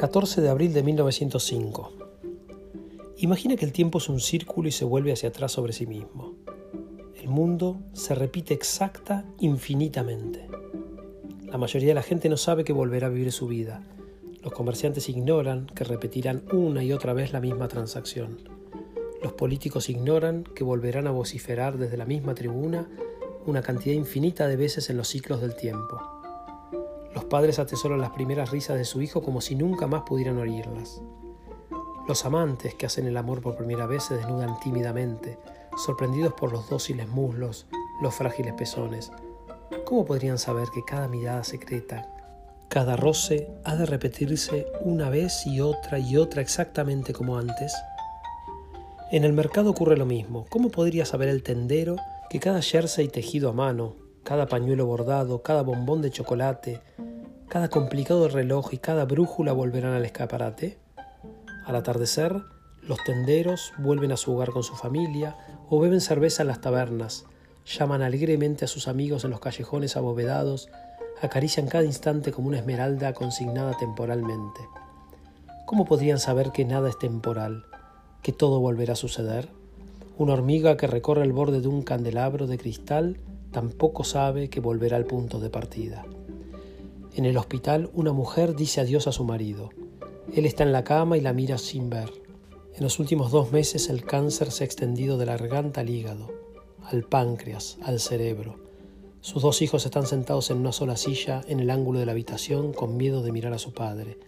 [0.00, 1.92] 14 de abril de 1905.
[3.18, 6.36] Imagina que el tiempo es un círculo y se vuelve hacia atrás sobre sí mismo.
[7.20, 10.48] El mundo se repite exacta infinitamente.
[11.42, 13.82] La mayoría de la gente no sabe que volverá a vivir su vida.
[14.42, 18.38] Los comerciantes ignoran que repetirán una y otra vez la misma transacción.
[19.22, 22.88] Los políticos ignoran que volverán a vociferar desde la misma tribuna
[23.44, 26.19] una cantidad infinita de veces en los ciclos del tiempo.
[27.14, 31.02] Los padres atesoran las primeras risas de su hijo como si nunca más pudieran oírlas.
[32.06, 35.38] Los amantes que hacen el amor por primera vez se desnudan tímidamente,
[35.76, 37.66] sorprendidos por los dóciles muslos,
[38.00, 39.12] los frágiles pezones.
[39.84, 42.12] ¿Cómo podrían saber que cada mirada secreta,
[42.68, 47.74] cada roce ha de repetirse una vez y otra y otra exactamente como antes?
[49.12, 50.46] En el mercado ocurre lo mismo.
[50.48, 51.96] ¿Cómo podría saber el tendero
[52.28, 56.80] que cada jersey tejido a mano, cada pañuelo bordado, cada bombón de chocolate,
[57.50, 60.78] cada complicado reloj y cada brújula volverán al escaparate.
[61.66, 62.44] Al atardecer,
[62.80, 65.36] los tenderos vuelven a su hogar con su familia
[65.68, 67.24] o beben cerveza en las tabernas,
[67.66, 70.68] llaman alegremente a sus amigos en los callejones abovedados,
[71.22, 74.60] acarician cada instante como una esmeralda consignada temporalmente.
[75.66, 77.64] ¿Cómo podrían saber que nada es temporal,
[78.22, 79.48] que todo volverá a suceder?
[80.18, 83.18] Una hormiga que recorre el borde de un candelabro de cristal
[83.50, 86.04] tampoco sabe que volverá al punto de partida.
[87.14, 89.70] En el hospital una mujer dice adiós a su marido.
[90.32, 92.12] Él está en la cama y la mira sin ver.
[92.74, 96.30] En los últimos dos meses el cáncer se ha extendido de la garganta al hígado,
[96.84, 98.56] al páncreas, al cerebro.
[99.20, 102.72] Sus dos hijos están sentados en una sola silla en el ángulo de la habitación
[102.72, 104.18] con miedo de mirar a su padre,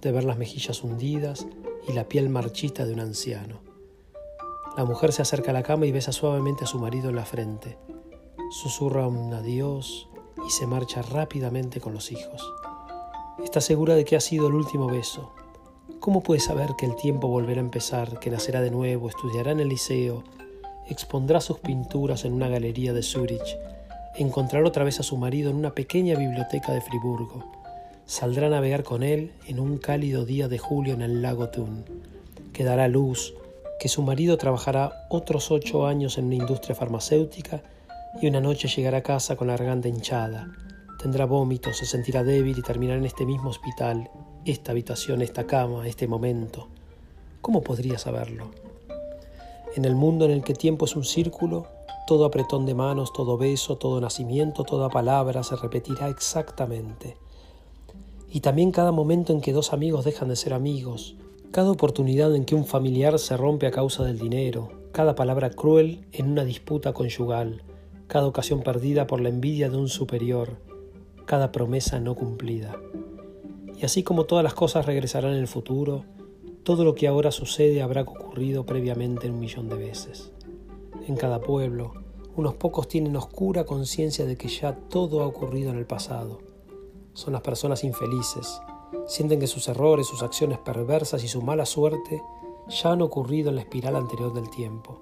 [0.00, 1.46] de ver las mejillas hundidas
[1.88, 3.60] y la piel marchita de un anciano.
[4.76, 7.24] La mujer se acerca a la cama y besa suavemente a su marido en la
[7.26, 7.76] frente
[8.52, 10.10] susurra un adiós
[10.46, 12.42] y se marcha rápidamente con los hijos.
[13.44, 15.32] Está segura de que ha sido el último beso.
[16.00, 19.60] ¿Cómo puede saber que el tiempo volverá a empezar, que nacerá de nuevo, estudiará en
[19.60, 20.24] el liceo,
[20.88, 23.56] expondrá sus pinturas en una galería de Zurich,
[24.16, 27.44] encontrará otra vez a su marido en una pequeña biblioteca de Friburgo,
[28.04, 31.84] saldrá a navegar con él en un cálido día de julio en el lago Thun,
[32.52, 33.34] que dará luz,
[33.80, 37.62] que su marido trabajará otros ocho años en una industria farmacéutica
[38.20, 40.52] y una noche llegará a casa con la garganta hinchada.
[40.98, 44.10] Tendrá vómitos, se sentirá débil y terminará en este mismo hospital,
[44.44, 46.68] esta habitación, esta cama, este momento.
[47.40, 48.50] ¿Cómo podría saberlo?
[49.74, 51.66] En el mundo en el que tiempo es un círculo,
[52.06, 57.16] todo apretón de manos, todo beso, todo nacimiento, toda palabra se repetirá exactamente.
[58.30, 61.16] Y también cada momento en que dos amigos dejan de ser amigos,
[61.50, 66.06] cada oportunidad en que un familiar se rompe a causa del dinero, cada palabra cruel
[66.12, 67.62] en una disputa conyugal,
[68.06, 70.58] cada ocasión perdida por la envidia de un superior,
[71.26, 72.76] cada promesa no cumplida.
[73.80, 76.04] Y así como todas las cosas regresarán en el futuro,
[76.62, 80.30] todo lo que ahora sucede habrá ocurrido previamente un millón de veces.
[81.08, 81.94] En cada pueblo,
[82.36, 86.38] unos pocos tienen oscura conciencia de que ya todo ha ocurrido en el pasado.
[87.14, 88.60] Son las personas infelices,
[89.06, 92.22] sienten que sus errores, sus acciones perversas y su mala suerte
[92.68, 95.00] ya han ocurrido en la espiral anterior del tiempo.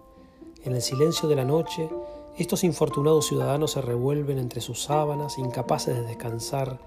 [0.64, 1.88] En el silencio de la noche
[2.36, 6.78] estos infortunados ciudadanos se revuelven entre sus sábanas, incapaces de descansar,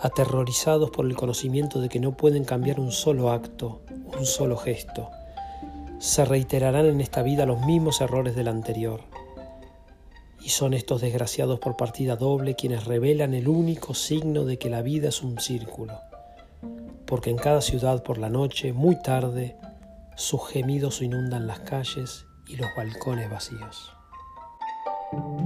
[0.00, 3.80] aterrorizados por el conocimiento de que no pueden cambiar un solo acto,
[4.16, 5.10] un solo gesto.
[5.98, 9.00] Se reiterarán en esta vida los mismos errores del anterior.
[10.40, 14.82] Y son estos desgraciados por partida doble quienes revelan el único signo de que la
[14.82, 15.98] vida es un círculo.
[17.06, 19.56] Porque en cada ciudad por la noche, muy tarde,
[20.16, 23.95] sus gemidos inundan las calles y los balcones vacíos.
[25.12, 25.45] thank you